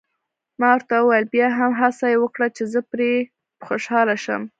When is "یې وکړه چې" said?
2.11-2.63